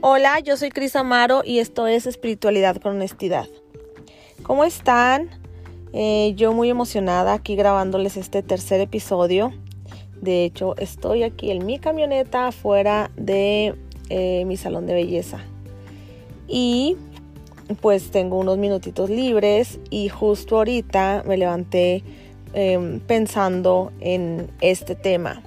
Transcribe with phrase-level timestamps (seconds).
[0.00, 3.48] Hola, yo soy Cris Amaro y esto es Espiritualidad con Honestidad.
[4.44, 5.28] ¿Cómo están?
[5.92, 9.52] Eh, yo muy emocionada aquí grabándoles este tercer episodio.
[10.20, 13.74] De hecho, estoy aquí en mi camioneta fuera de
[14.08, 15.40] eh, mi salón de belleza.
[16.46, 16.96] Y
[17.80, 22.04] pues tengo unos minutitos libres y justo ahorita me levanté
[22.52, 25.42] em, pensando en este tema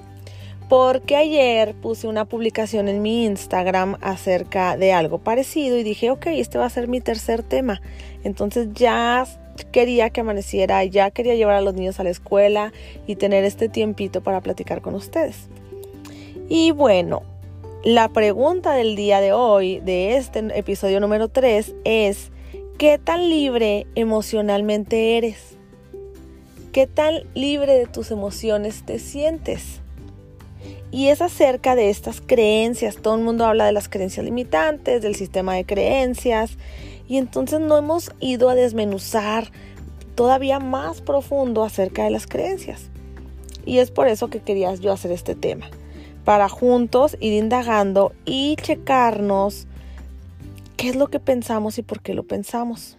[0.72, 6.28] porque ayer puse una publicación en mi Instagram acerca de algo parecido y dije, ok,
[6.28, 7.82] este va a ser mi tercer tema.
[8.24, 9.28] Entonces ya
[9.74, 12.72] quería que amaneciera, ya quería llevar a los niños a la escuela
[13.06, 15.50] y tener este tiempito para platicar con ustedes.
[16.48, 17.24] Y bueno,
[17.84, 22.32] la pregunta del día de hoy, de este episodio número 3, es,
[22.78, 25.58] ¿qué tan libre emocionalmente eres?
[26.72, 29.81] ¿Qué tan libre de tus emociones te sientes?
[30.92, 32.98] Y es acerca de estas creencias.
[32.98, 36.58] Todo el mundo habla de las creencias limitantes, del sistema de creencias.
[37.08, 39.52] Y entonces no hemos ido a desmenuzar
[40.16, 42.90] todavía más profundo acerca de las creencias.
[43.66, 45.70] Y es por eso que quería yo hacer este tema.
[46.26, 49.68] Para juntos ir indagando y checarnos
[50.76, 52.98] qué es lo que pensamos y por qué lo pensamos.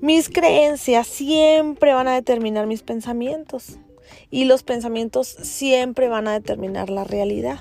[0.00, 3.78] Mis creencias siempre van a determinar mis pensamientos
[4.30, 7.60] y los pensamientos siempre van a determinar la realidad.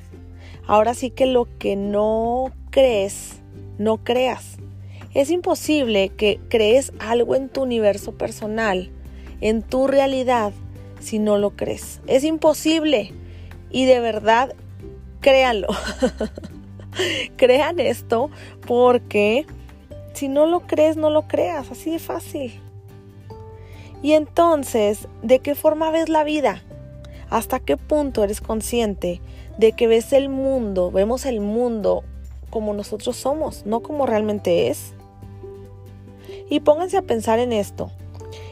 [0.68, 3.42] Ahora sí que lo que no crees,
[3.78, 4.58] no creas.
[5.14, 8.92] Es imposible que crees algo en tu universo personal,
[9.42, 10.54] en tu realidad,
[11.00, 12.02] si no lo crees.
[12.06, 13.14] Es imposible.
[13.72, 14.54] Y de verdad,
[15.22, 15.70] créanlo.
[17.38, 18.30] Crean esto
[18.68, 19.46] porque
[20.14, 21.72] si no lo crees, no lo creas.
[21.72, 22.60] Así de fácil.
[24.02, 26.64] Y entonces, ¿de qué forma ves la vida?
[27.30, 29.22] ¿Hasta qué punto eres consciente
[29.58, 32.04] de que ves el mundo, vemos el mundo
[32.50, 34.94] como nosotros somos, no como realmente es?
[36.50, 37.92] Y pónganse a pensar en esto.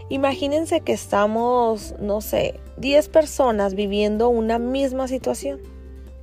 [0.10, 5.60] Imagínense que estamos, no sé, 10 personas viviendo una misma situación.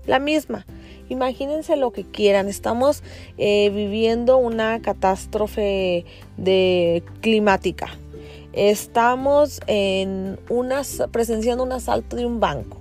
[0.06, 0.66] La misma.
[1.08, 2.48] Imagínense lo que quieran.
[2.48, 3.02] Estamos
[3.38, 6.04] eh, viviendo una catástrofe
[7.20, 7.98] climática
[8.56, 10.38] Estamos en
[11.10, 12.78] presenciando un asalto de un banco.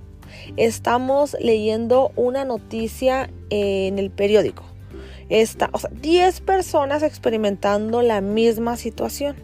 [0.56, 4.64] Estamos leyendo una noticia en el periódico.
[5.28, 9.36] Está, o sea, 10 personas experimentando la misma situación.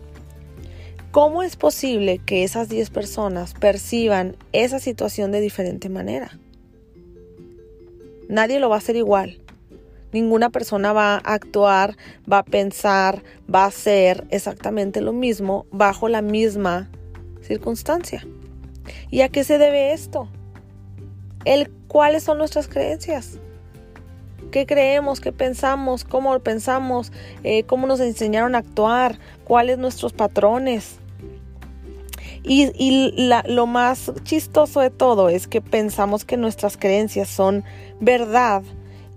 [1.11, 6.39] ¿Cómo es posible que esas 10 personas perciban esa situación de diferente manera?
[8.29, 9.41] Nadie lo va a hacer igual.
[10.12, 11.97] Ninguna persona va a actuar,
[12.31, 13.22] va a pensar,
[13.53, 16.91] va a hacer exactamente lo mismo bajo la misma
[17.43, 18.26] circunstancia.
[19.10, 20.28] ¿Y a qué se debe esto?
[21.44, 23.38] El cuáles son nuestras creencias.
[24.50, 25.21] ¿Qué creemos?
[25.21, 26.04] ¿Qué pensamos?
[26.04, 27.12] ¿Cómo pensamos?
[27.44, 29.19] Eh, ¿Cómo nos enseñaron a actuar?
[29.44, 30.98] ¿Cuáles nuestros patrones?
[32.42, 37.65] Y, lo más chistoso de todo es que pensamos que nuestras creencias son
[38.00, 38.62] verdad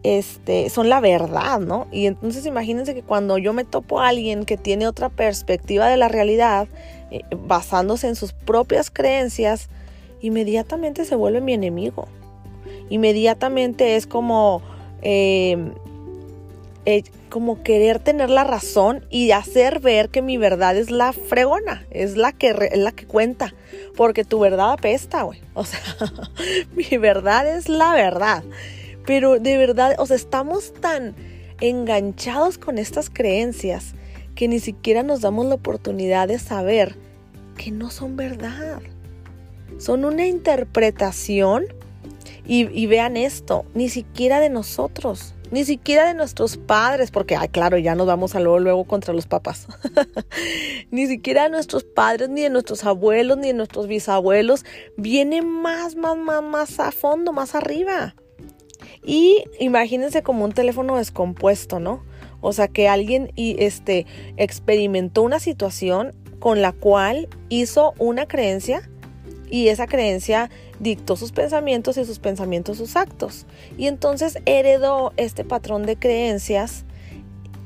[0.03, 1.87] este, son la verdad, ¿no?
[1.91, 5.97] Y entonces imagínense que cuando yo me topo a alguien que tiene otra perspectiva de
[5.97, 6.67] la realidad,
[7.09, 9.69] eh, basándose en sus propias creencias,
[10.21, 12.07] inmediatamente se vuelve mi enemigo.
[12.89, 14.61] Inmediatamente es como,
[15.01, 15.73] em,
[16.85, 21.85] eh, como querer tener la razón y hacer ver que mi verdad es la fregona,
[21.91, 23.53] es la que, es la que cuenta,
[23.95, 25.39] porque tu verdad apesta, güey.
[25.53, 25.79] O sea,
[26.75, 28.43] mi verdad es la verdad.
[29.05, 31.15] Pero de verdad, o sea, estamos tan
[31.59, 33.93] enganchados con estas creencias
[34.35, 36.95] que ni siquiera nos damos la oportunidad de saber
[37.57, 38.81] que no son verdad.
[39.77, 41.65] Son una interpretación
[42.45, 47.77] y, vean esto, ni siquiera de nosotros, ni siquiera de nuestros padres, porque, ay, claro,
[47.77, 49.67] ya nos vamos a luego, luego contra los papás.
[50.91, 54.65] ni siquiera de nuestros padres, ni de nuestros abuelos, ni de nuestros bisabuelos.
[54.97, 58.15] Viene más, más, más, más a fondo, más arriba.
[59.05, 62.03] Y imagínense como un teléfono descompuesto, ¿no?
[62.41, 64.05] O sea, que alguien y este
[64.37, 68.89] experimentó una situación con la cual hizo una creencia
[69.49, 73.45] y esa creencia dictó sus pensamientos y sus pensamientos sus actos.
[73.77, 76.85] Y entonces heredó este patrón de creencias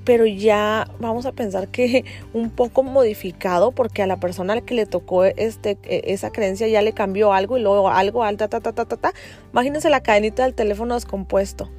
[0.08, 4.86] pero ya vamos a pensar que un poco modificado porque a la persona que le
[4.86, 8.72] tocó este, e, esa creencia ya le cambió algo y luego algo, alta, ta, ta,
[8.72, 9.14] ta, ta, ta.
[9.52, 11.70] Imagínense la cadenita del teléfono descompuesto.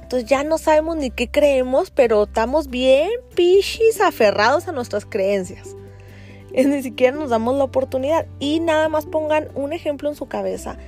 [0.00, 5.74] Entonces ya no sabemos ni qué creemos, pero estamos bien pichis aferrados a nuestras creencias.
[6.52, 8.26] ni siquiera nos damos la oportunidad.
[8.38, 10.78] Y nada más pongan un ejemplo en su cabeza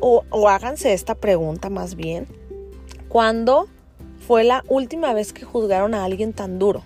[0.00, 2.26] o, o háganse esta pregunta más bien
[3.08, 3.68] ¿Cuándo
[4.28, 6.82] fue la última vez que juzgaron a alguien tan duro?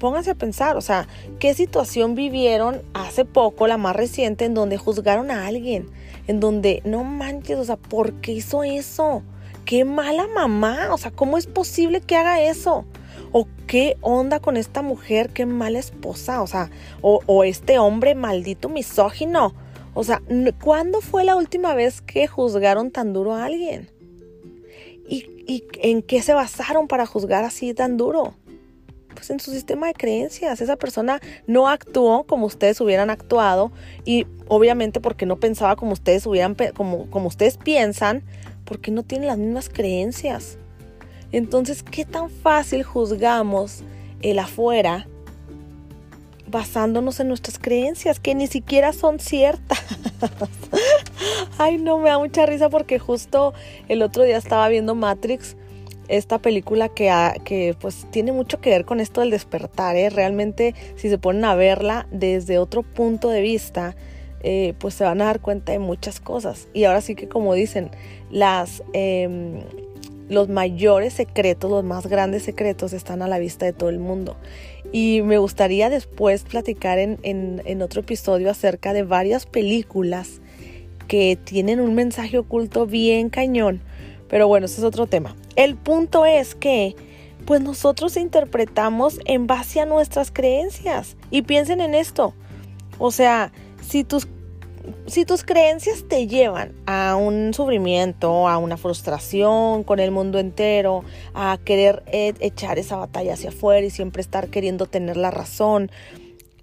[0.00, 1.06] Pónganse a pensar, o sea,
[1.38, 5.88] ¿qué situación vivieron hace poco, la más reciente, en donde juzgaron a alguien?
[6.26, 9.22] En donde, no manches, o sea, ¿por qué hizo eso?
[9.64, 12.84] Qué mala mamá, o sea, ¿cómo es posible que haga eso?
[13.30, 16.70] o qué onda con esta mujer, qué mala esposa, o sea,
[17.02, 19.54] o, este hombre maldito misógino.
[19.94, 20.22] O sea,
[20.64, 23.90] ¿cuándo fue la última vez que juzgaron tan duro a alguien?
[25.08, 28.34] ¿Y, ¿Y, en qué se basaron para juzgar así tan duro?
[29.14, 30.60] Pues en su sistema de creencias.
[30.60, 33.72] Esa persona no actuó como ustedes hubieran actuado
[34.04, 38.22] y obviamente porque no pensaba como ustedes hubieran, como, como ustedes piensan,
[38.64, 40.58] porque no tiene las mismas creencias.
[41.32, 43.82] Entonces, ¿qué tan fácil juzgamos
[44.22, 45.08] el afuera
[46.46, 49.78] basándonos en nuestras creencias que ni siquiera son ciertas?
[51.58, 53.54] Ay, no, me da mucha risa porque justo
[53.88, 55.56] el otro día estaba viendo Matrix,
[56.08, 57.10] esta película que,
[57.44, 60.08] que pues tiene mucho que ver con esto del despertar, ¿eh?
[60.10, 63.94] realmente si se ponen a verla desde otro punto de vista,
[64.42, 66.68] eh, pues se van a dar cuenta de muchas cosas.
[66.72, 67.90] Y ahora sí que como dicen,
[68.30, 68.82] las...
[68.92, 69.60] Em,
[70.28, 74.36] los mayores secretos, los más grandes secretos están a la vista de todo el mundo.
[74.92, 80.40] Y me gustaría después platicar en, otro episodio acerca de varias películas
[81.08, 83.82] que tienen un mensaje oculto bien cañón.
[84.28, 85.34] Pero bueno, ese es otro tema.
[85.56, 86.94] El punto es que
[87.46, 91.16] pues nosotros interpretamos en base a nuestras creencias.
[91.30, 92.34] Y piensen en esto.
[92.98, 94.28] O sea, si tus
[95.06, 101.04] si tus creencias te llevan a un sufrimiento, a una frustración con el mundo entero,
[101.34, 105.90] a querer eh, echar esa batalla hacia afuera y siempre estar queriendo tener la razón,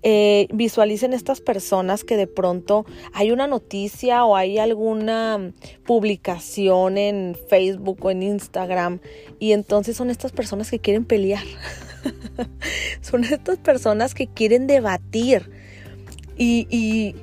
[0.08, 5.52] eh, visualicen estas personas que de pronto hay una noticia o hay alguna
[5.84, 9.00] publicación en Facebook o en Instagram
[9.40, 11.44] y entonces son estas personas que quieren pelear.
[13.02, 15.50] son estas personas que quieren debatir
[16.38, 17.16] y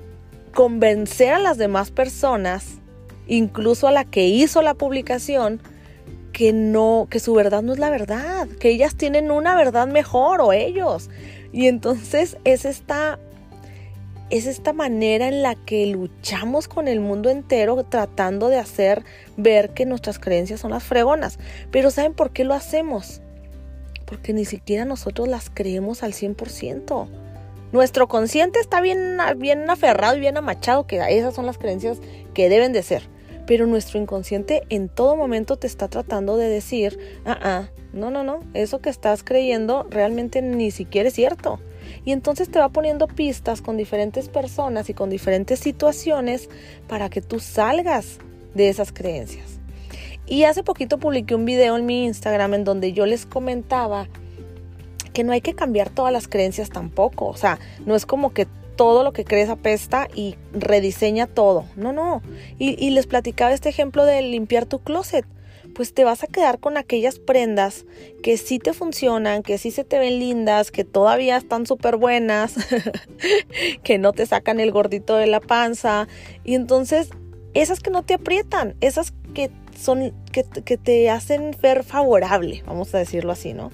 [0.52, 2.80] convencer a las demás personas,
[3.28, 5.60] incluso a la que hizo la publicación,
[6.32, 10.40] que no, que su verdad no es la verdad, que ellas tienen una verdad mejor
[10.40, 11.10] o ellos.
[11.52, 13.18] Y entonces es esta
[14.30, 19.04] es esta manera en la que luchamos con el mundo entero tratando de hacer
[19.36, 21.38] ver que nuestras creencias son las fregonas.
[21.70, 23.20] Pero ¿saben por qué lo hacemos?
[24.06, 27.08] Porque ni siquiera nosotros las creemos al 100%.
[27.72, 31.98] Nuestro consciente está bien, bien aferrado y bien amachado, que esas son las creencias
[32.32, 33.02] que deben de ser.
[33.46, 38.24] Pero nuestro inconsciente en todo momento te está tratando de decir, ah, ah, no, no,
[38.24, 41.60] no, eso que estás creyendo realmente ni siquiera es cierto.
[42.04, 46.48] Y entonces te va poniendo pistas con diferentes personas y con diferentes situaciones
[46.88, 48.18] para que tú salgas
[48.54, 49.58] de esas creencias.
[50.26, 54.08] Y hace poquito publiqué un video en mi Instagram en donde yo les comentaba
[55.12, 57.26] que no hay que cambiar todas las creencias tampoco.
[57.26, 61.64] O sea, no es como que todo lo que crees apesta y rediseña todo.
[61.76, 62.22] No, no.
[62.58, 65.24] Y, les platicaba este ejemplo de limpiar tu closet.
[65.74, 67.86] Pues te vas a quedar con aquellas prendas
[68.22, 72.56] que sí te funcionan, que sí se te ven lindas, que todavía están súper buenas,
[73.82, 76.08] que no te sacan el gordito de la panza.
[76.44, 77.08] Y entonces,
[77.54, 82.94] esas que no te aprietan, esas que son, que, que te hacen ver favorable, vamos
[82.94, 83.70] a decirlo así, ¿no?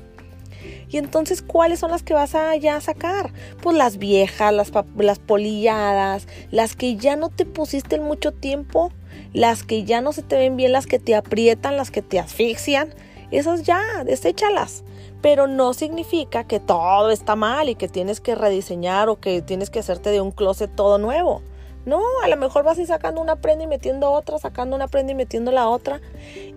[0.88, 3.33] Y entonces, ¿cuáles son las que vas a ya sacar?
[3.62, 8.90] Pues las viejas, las, las polilladas, las que ya no te pusiste en mucho tiempo,
[9.33, 12.18] las que ya no se te ven bien, las que te aprietan, las que te
[12.18, 12.95] asfixian.
[13.30, 14.85] Esas ya, deséchalas.
[15.21, 19.68] Pero no significa que todo está mal y que tienes que rediseñar o que tienes
[19.68, 21.42] que hacerte de un closet todo nuevo.
[21.88, 25.12] No, a lo mejor vas a sacando una prenda y metiendo otra, sacando una prenda
[25.12, 26.02] y metiendo la otra.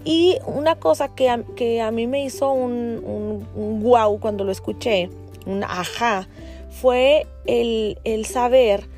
[0.03, 4.51] Y una cosa que a, que a mí me hizo un, un, wow cuando lo
[4.51, 5.09] escuché,
[5.45, 6.27] un ajá,
[6.69, 8.89] fue el, el saber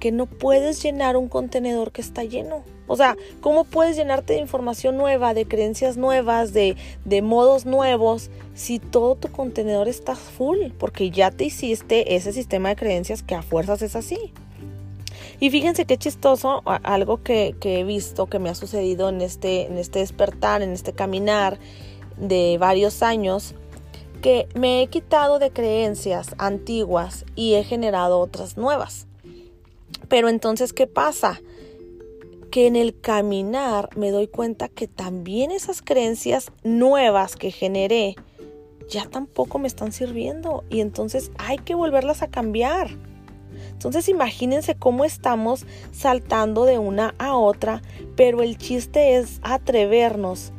[0.00, 2.64] que no puedes llenar un contenedor que está lleno.
[2.86, 8.30] O sea, ¿cómo puedes llenarte de información nueva, de creencias nuevas, de, de, modos nuevos,
[8.54, 10.70] si todo tu contenedor está full?
[10.78, 14.32] Porque ya te hiciste ese sistema de creencias que a fuerzas es así.
[15.44, 19.76] Y fíjense qué chistoso, algo que, he visto que me ha sucedido en este, en
[19.76, 21.58] este despertar, en este caminar
[22.16, 23.54] de varios años,
[24.22, 29.06] que me he quitado de creencias antiguas y he generado otras nuevas.
[30.08, 31.42] Pero entonces, ¿qué pasa?
[32.50, 38.16] Que en el caminar me doy cuenta que también esas creencias nuevas que generé
[38.88, 42.96] ya tampoco me están sirviendo y entonces hay que volverlas a cambiar.
[43.74, 47.82] Entonces imagínense cómo estamos saltando de una a otra,
[48.16, 50.52] pero el chiste es atrevernos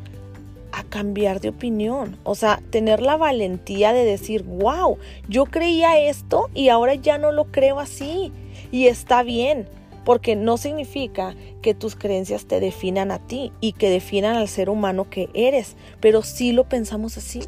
[0.72, 2.18] a cambiar de opinión.
[2.24, 7.32] O sea, tener la valentía de decir, wow, yo creía esto y ahora ya no
[7.32, 8.32] lo creo así.
[8.72, 9.68] Y está bien,
[10.04, 14.70] porque no significa que tus creencias te definan a ti y que definan al ser
[14.70, 17.42] humano que eres, pero sí lo pensamos así.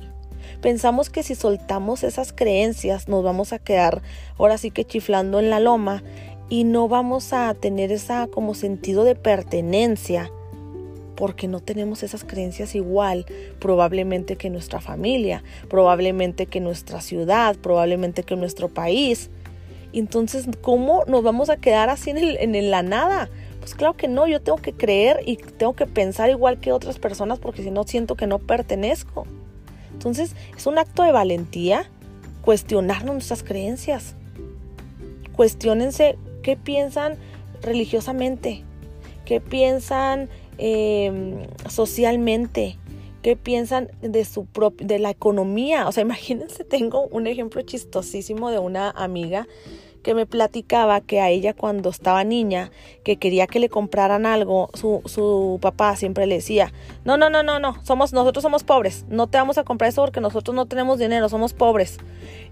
[0.61, 4.01] Pensamos que si soltamos esas creencias nos vamos a quedar
[4.37, 6.03] ahora sí que chiflando en la loma
[6.49, 10.31] y no vamos a tener esa como sentido de pertenencia
[11.15, 13.25] porque no tenemos esas creencias igual
[13.59, 19.29] probablemente que nuestra familia, probablemente que nuestra ciudad, probablemente que nuestro país.
[19.93, 23.29] Entonces, ¿cómo nos vamos a quedar así en, el, en la nada?
[23.59, 26.99] Pues claro que no, yo tengo que creer y tengo que pensar igual que otras
[26.99, 29.25] personas porque si no siento que no pertenezco.
[29.97, 31.89] Entonces, es un acto de valentía
[32.43, 34.13] cuestionarnos nuestras creencias.
[35.35, 37.15] Cuestiónense qué piensan
[37.63, 38.63] religiosamente,
[39.25, 42.77] qué piensan em, socialmente,
[43.23, 44.45] qué piensan de su
[44.77, 45.87] de la economía.
[45.87, 49.47] O sea, imagínense, tengo un ejemplo chistosísimo de una amiga
[50.03, 52.71] que me platicaba que a ella cuando estaba niña,
[53.03, 56.71] que quería que le compraran algo, su, su papá siempre le decía,
[57.05, 60.01] no, no, no, no, no, somos, nosotros somos pobres, no te vamos a comprar eso
[60.01, 61.97] porque nosotros no tenemos dinero, somos pobres.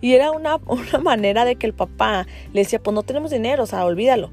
[0.02, 3.64] Y era una, una manera de que el papá le decía, pues no tenemos dinero,
[3.64, 4.32] o sea, olvídalo.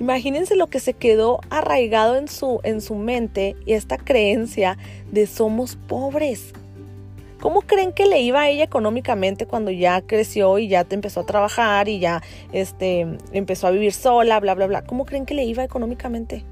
[0.00, 4.78] Imagínense lo que se quedó arraigado en su, en su mente y esta creencia
[5.12, 6.54] de somos pobres.
[7.40, 11.26] ¿Cómo creen que le iba a ella económicamente cuando ya creció y ya empezó a
[11.26, 14.84] trabajar y ya este, empezó a vivir sola, bla, bla, bla?
[14.84, 16.44] ¿Cómo creen que le iba económicamente?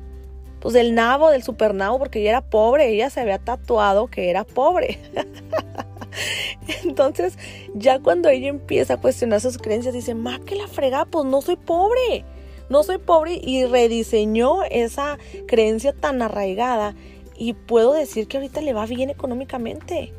[0.60, 4.44] Pues del nabo, del supernabo, porque ella era pobre, ella se había tatuado que era
[4.44, 4.98] pobre.
[6.84, 7.36] Entonces,
[7.74, 11.42] ya cuando ella empieza a cuestionar sus creencias, dice, ma, que la frega, pues no
[11.42, 12.24] soy pobre,
[12.70, 16.94] no soy pobre y rediseñó esa creencia tan arraigada
[17.36, 20.14] y puedo decir que ahorita le va bien económicamente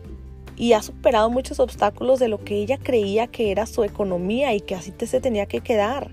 [0.59, 4.61] y ha superado muchos obstáculos de lo que ella creía que era su economía y
[4.61, 6.11] que así te se tenía que quedar.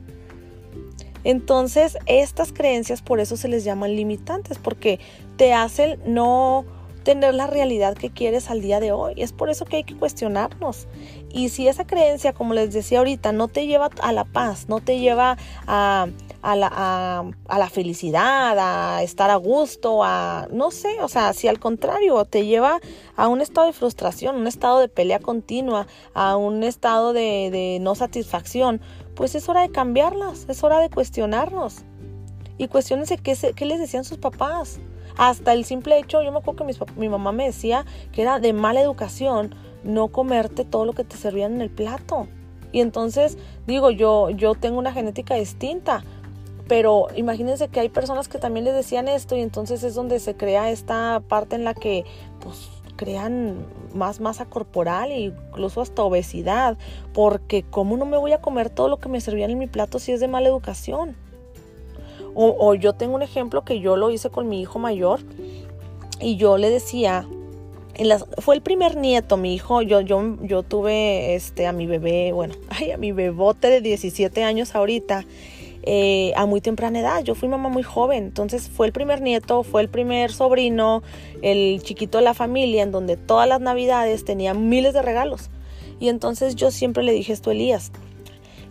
[1.24, 5.00] Entonces, estas creencias por eso se les llaman limitantes, porque
[5.36, 6.64] te hacen no
[7.02, 9.14] tener la realidad que quieres al día de hoy.
[9.16, 10.86] Es por eso que hay que cuestionarnos.
[11.32, 14.80] Y si esa creencia, como les decía ahorita, no te lleva a la paz, no
[14.80, 15.36] te lleva
[15.66, 16.06] a,
[16.46, 21.48] a la, a, la felicidad, a estar a gusto, a no sé, o sea, si
[21.48, 22.78] al contrario te lleva
[23.16, 27.78] a un estado de frustración, un estado de pelea continua, a un estado de, de
[27.80, 28.80] no satisfacción,
[29.16, 31.82] pues es hora de cambiarlas, es hora de cuestionarnos.
[32.58, 34.78] Y cuestionense qué, qué les decían sus papás.
[35.16, 38.52] Hasta el simple hecho, yo me acuerdo que mi mamá me decía que era de
[38.52, 42.28] mala educación no comerte todo lo que te servían en el plato.
[42.72, 46.04] Y entonces digo, yo, yo tengo una genética distinta,
[46.68, 50.34] pero imagínense que hay personas que también les decían esto y entonces es donde se
[50.34, 52.04] crea esta parte en la que
[52.40, 56.76] pues crean más masa corporal e incluso hasta obesidad,
[57.12, 59.98] porque ¿cómo no me voy a comer todo lo que me servían en mi plato
[59.98, 61.14] si es de mala educación?
[62.38, 65.20] O, yo tengo un ejemplo que yo lo hice con mi hijo mayor
[66.20, 67.26] y yo le decía,
[67.94, 71.86] en las, fue el primer nieto, mi hijo, yo, yo, yo tuve este, a mi
[71.86, 75.24] bebé, bueno, ay, a mi bebote de 17 años ahorita,
[75.86, 77.22] eh, a muy temprana edad.
[77.22, 81.02] Yo fui mamá muy joven, entonces fue el primer nieto, fue el primer sobrino,
[81.42, 85.50] el chiquito de la familia, en donde todas las navidades tenía miles de regalos.
[86.00, 87.92] Y entonces yo siempre le dije esto a Elías,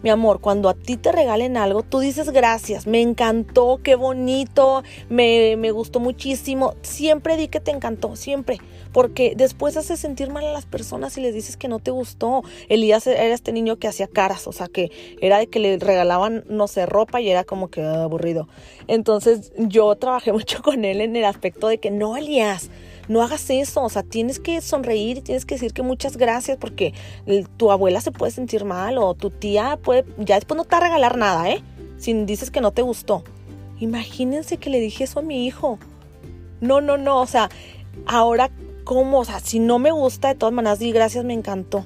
[0.03, 4.83] mi amor, cuando a ti te regalen algo, tú dices gracias, me encantó, qué bonito,
[5.09, 6.75] me, me gustó muchísimo.
[6.83, 8.59] Siempre di que te encantó, siempre.
[8.95, 12.43] Porque después hace sentir mal a las personas y les dices que no te gustó.
[12.69, 16.45] Elías era este niño que hacía caras, o sea, que era de que le regalaban,
[16.47, 18.47] no sé, ropa y era como que aburrido.
[18.87, 22.69] Entonces yo trabajé mucho con él en el aspecto de que no, Elías
[23.09, 26.93] no hagas eso, o sea, tienes que sonreír tienes que decir que muchas gracias porque
[27.57, 30.77] tu abuela se puede sentir mal o tu tía puede, ya después no te va
[30.77, 31.61] a regalar nada, ¿eh?
[31.97, 33.23] Si dices que no te gustó.
[33.79, 35.79] Imagínense que le dije eso a mi hijo.
[36.61, 37.49] No, no, no, o sea,
[38.05, 38.49] ahora,
[38.85, 39.19] ¿cómo?
[39.19, 41.85] O sea, si no me gusta, de todas maneras, di gracias, me encantó.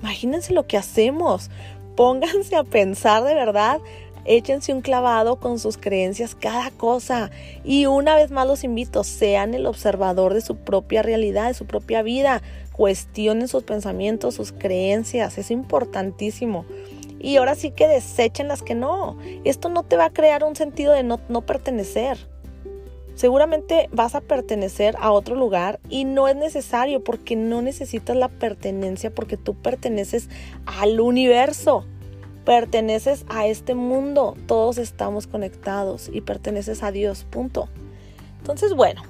[0.00, 1.50] Imagínense lo que hacemos.
[1.96, 3.80] Pónganse a pensar de verdad
[4.24, 7.30] Échense un clavado con sus creencias cada cosa.
[7.64, 11.66] Y una vez más los invito, sean el observador de su propia realidad, de su
[11.66, 12.40] propia vida.
[12.72, 15.38] Cuestionen sus pensamientos, sus creencias.
[15.38, 16.64] Es importantísimo.
[17.18, 19.16] Y ahora sí que desechen las que no.
[19.44, 22.31] Esto no te va a crear un sentido de no, no pertenecer.
[23.14, 28.28] Seguramente vas a pertenecer a otro lugar y no es necesario porque no necesitas la
[28.28, 30.28] pertenencia porque tú perteneces
[30.66, 31.84] al universo
[32.44, 37.68] perteneces a este mundo, todos estamos conectados y perteneces a Dios, punto.
[38.38, 39.02] Entonces, bueno,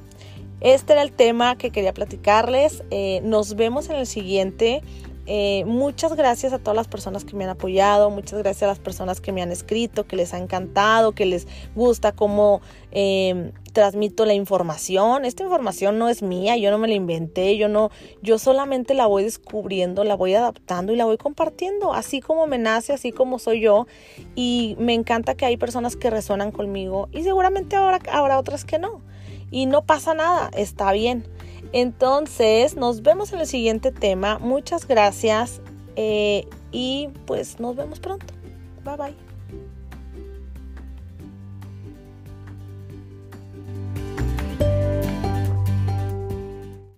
[0.60, 2.84] Este era el tema que quería platicarles.
[2.92, 4.80] Eh, nos vemos en el siguiente.
[5.26, 8.78] Eh, muchas gracias a todas las personas que me han apoyado, muchas gracias a las
[8.78, 12.60] personas que me han escrito, que les ha encantado, que les gusta cómo
[12.92, 15.24] em, transmito la información.
[15.24, 17.90] Esta información no es mía, yo no me la inventé, yo no,
[18.22, 22.58] yo solamente la voy descubriendo, la voy adaptando y la voy compartiendo, así como me
[22.58, 23.86] nace, así como soy yo.
[24.34, 28.78] Y me encanta que hay personas que resuenan conmigo y seguramente ahora habrá otras que
[28.78, 29.00] no.
[29.50, 31.24] Y no pasa nada, está bien.
[31.72, 34.38] Entonces, nos vemos en el siguiente tema.
[34.38, 35.60] Muchas gracias
[35.96, 38.26] eh, y pues nos vemos pronto.
[38.84, 39.31] Bye bye.